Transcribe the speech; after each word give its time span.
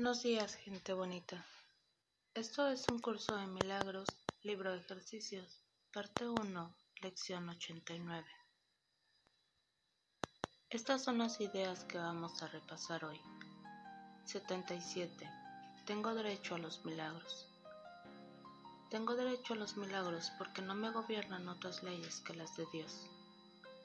Buenos 0.00 0.22
días, 0.22 0.54
gente 0.54 0.94
bonita. 0.94 1.44
Esto 2.32 2.66
es 2.68 2.86
un 2.90 3.00
curso 3.00 3.36
de 3.36 3.46
milagros, 3.46 4.08
libro 4.42 4.72
de 4.72 4.78
ejercicios, 4.78 5.60
parte 5.92 6.26
1, 6.26 6.74
lección 7.02 7.46
89. 7.50 8.26
Estas 10.70 11.04
son 11.04 11.18
las 11.18 11.38
ideas 11.42 11.84
que 11.84 11.98
vamos 11.98 12.42
a 12.42 12.46
repasar 12.46 13.04
hoy. 13.04 13.20
77. 14.24 15.30
Tengo 15.84 16.14
derecho 16.14 16.54
a 16.54 16.58
los 16.58 16.82
milagros. 16.86 17.46
Tengo 18.88 19.14
derecho 19.16 19.52
a 19.52 19.58
los 19.58 19.76
milagros 19.76 20.32
porque 20.38 20.62
no 20.62 20.74
me 20.74 20.90
gobiernan 20.92 21.46
otras 21.46 21.82
leyes 21.82 22.22
que 22.22 22.32
las 22.32 22.56
de 22.56 22.64
Dios. 22.72 23.06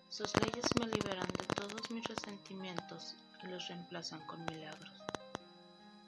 Sus 0.08 0.32
leyes 0.42 0.66
me 0.80 0.88
liberan 0.88 1.28
de 1.28 1.46
todos 1.56 1.92
mis 1.92 2.06
resentimientos 2.06 3.18
y 3.44 3.48
los 3.48 3.68
reemplazan 3.68 4.26
con 4.28 4.46
milagros. 4.46 5.15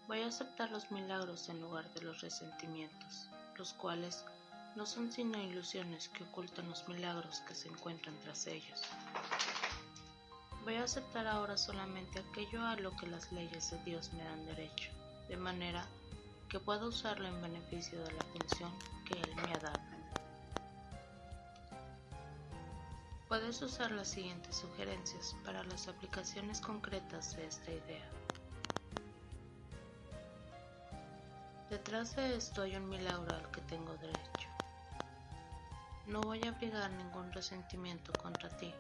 Voy 0.08 0.22
a 0.22 0.28
aceptar 0.28 0.72
los 0.72 0.90
milagros 0.90 1.50
en 1.50 1.60
lugar 1.60 1.94
de 1.94 2.02
los 2.02 2.22
resentimientos, 2.22 3.28
los 3.58 3.74
cuales 3.74 4.24
no 4.78 4.86
son 4.86 5.12
sino 5.12 5.38
ilusiones 5.38 6.08
que 6.08 6.24
ocultan 6.24 6.70
los 6.70 6.88
milagros 6.88 7.42
que 7.42 7.54
se 7.54 7.68
encuentran 7.68 8.18
tras 8.22 8.48
ellos. 8.48 8.82
Voy 10.64 10.76
a 10.76 10.84
aceptar 10.84 11.28
ahora 11.28 11.58
solamente 11.58 12.20
aquello 12.20 12.66
a 12.66 12.78
lo 12.78 12.96
que 12.96 13.08
las 13.08 13.32
leyes 13.34 13.72
de 13.72 13.84
Dios 13.84 14.14
me 14.14 14.24
dan 14.24 14.46
derecho, 14.46 14.92
de 15.28 15.36
manera 15.36 15.86
que 16.48 16.62
pueda 16.62 16.86
usarlo 16.86 17.28
en 17.28 17.42
beneficio 17.42 18.02
de 18.02 18.12
la 18.14 18.24
función 18.24 18.72
que 19.06 19.22
Él 19.22 19.36
me 19.36 19.56
ha 19.56 19.60
dado. 19.60 19.98
Puedes 23.28 23.62
usar 23.62 23.92
las 23.92 24.08
siguientes 24.08 24.56
sugerencias 24.56 25.36
para 25.44 25.62
las 25.66 25.90
aplicaciones 25.90 26.62
concretas 26.62 27.36
de 27.36 27.46
esta 27.46 27.72
idea. 27.72 28.10
Detrás 31.70 32.16
de 32.16 32.38
esto 32.38 32.62
hay 32.62 32.78
un 32.78 32.88
milagro 32.88 33.36
al 33.36 33.52
que 33.52 33.60
tengo 33.62 33.94
derecho. 33.98 34.48
No 36.06 36.24
voy 36.24 36.46
a 36.46 36.50
abrigar 36.50 36.90
ningún 36.92 37.34
resentimiento 37.34 38.14
contra 38.18 38.50
ti, 38.56 38.74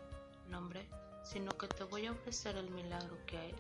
nombre, 0.48 0.88
sino 1.22 1.52
que 1.58 1.68
te 1.68 1.84
voy 1.84 2.06
a 2.06 2.14
ofrecer 2.14 2.56
el 2.56 2.70
milagro 2.72 3.18
que 3.26 3.38
hay, 3.38 3.56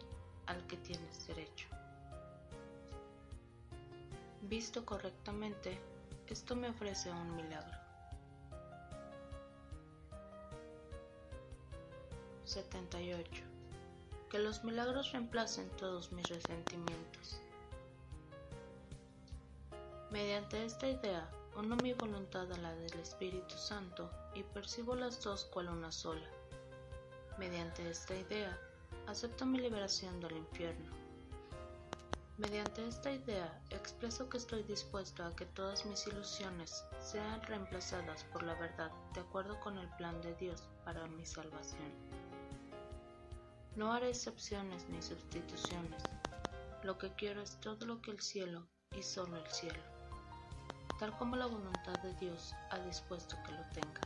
al 0.45 0.65
que 0.67 0.77
tienes 0.77 1.27
derecho. 1.27 1.67
Visto 4.43 4.85
correctamente, 4.85 5.77
esto 6.27 6.55
me 6.55 6.69
ofrece 6.69 7.11
un 7.11 7.35
milagro. 7.35 7.77
78. 12.45 13.43
Que 14.29 14.39
los 14.39 14.63
milagros 14.63 15.11
reemplacen 15.11 15.69
todos 15.71 16.13
mis 16.13 16.29
resentimientos. 16.29 17.41
Mediante 20.09 20.63
esta 20.63 20.87
idea, 20.87 21.29
uno 21.57 21.75
mi 21.83 21.91
voluntad 21.91 22.49
a 22.53 22.57
la 22.59 22.73
del 22.75 22.97
Espíritu 22.97 23.57
Santo 23.57 24.09
y 24.33 24.41
percibo 24.41 24.95
las 24.95 25.21
dos 25.21 25.43
cual 25.43 25.67
una 25.67 25.91
sola. 25.91 26.25
Mediante 27.37 27.89
esta 27.89 28.15
idea, 28.15 28.57
acepto 29.05 29.45
mi 29.45 29.59
liberación 29.59 30.21
del 30.21 30.37
infierno. 30.37 30.95
Mediante 32.37 32.87
esta 32.87 33.11
idea, 33.11 33.61
expreso 33.69 34.29
que 34.29 34.37
estoy 34.37 34.63
dispuesto 34.63 35.25
a 35.25 35.35
que 35.35 35.45
todas 35.45 35.85
mis 35.85 36.07
ilusiones 36.07 36.85
sean 37.01 37.43
reemplazadas 37.43 38.23
por 38.31 38.43
la 38.43 38.53
verdad 38.53 38.91
de 39.13 39.19
acuerdo 39.19 39.59
con 39.59 39.77
el 39.77 39.89
plan 39.97 40.21
de 40.21 40.33
Dios 40.35 40.69
para 40.85 41.05
mi 41.07 41.25
salvación. 41.25 41.91
No 43.75 43.91
haré 43.91 44.07
excepciones 44.07 44.87
ni 44.87 45.01
sustituciones. 45.01 46.01
Lo 46.83 46.97
que 46.97 47.13
quiero 47.15 47.41
es 47.41 47.59
todo 47.59 47.85
lo 47.85 48.01
que 48.01 48.11
el 48.11 48.21
cielo 48.21 48.65
y 48.97 49.03
solo 49.03 49.35
el 49.35 49.47
cielo 49.51 49.96
tal 50.99 51.15
como 51.17 51.35
la 51.35 51.45
voluntad 51.45 51.97
de 51.99 52.13
Dios 52.15 52.55
ha 52.71 52.79
dispuesto 52.79 53.35
que 53.43 53.51
lo 53.51 53.63
tenga. 53.73 54.01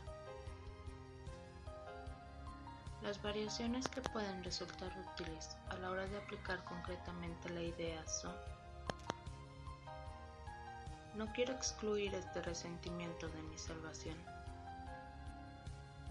Las 3.02 3.20
variaciones 3.20 3.88
que 3.88 4.00
pueden 4.00 4.44
resultar 4.44 4.92
útiles 5.12 5.56
a 5.70 5.76
la 5.76 5.90
hora 5.90 6.06
de 6.06 6.18
aplicar 6.18 6.62
concretamente 6.64 7.48
la 7.48 7.62
idea 7.62 8.06
son 8.06 8.34
No 11.14 11.32
quiero 11.32 11.52
excluir 11.52 12.14
este 12.14 12.42
resentimiento 12.42 13.28
de 13.28 13.42
mi 13.42 13.58
salvación. 13.58 14.16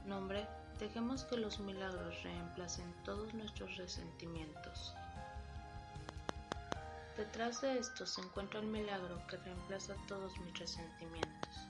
Nombre, 0.06 0.46
dejemos 0.80 1.24
que 1.24 1.38
los 1.38 1.60
milagros 1.60 2.22
reemplacen 2.24 2.92
todos 3.04 3.34
nuestros 3.34 3.78
resentimientos. 3.78 4.94
Detrás 7.22 7.62
de 7.62 7.78
esto 7.78 8.04
se 8.08 8.20
encuentra 8.20 8.60
el 8.62 8.66
milagro 8.66 9.22
que 9.28 9.38
reemplaza 9.38 9.94
todos 10.08 10.36
mis 10.40 10.58
resentimientos. 10.58 11.68